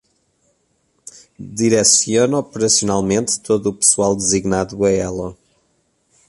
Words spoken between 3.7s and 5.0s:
pessoal designado a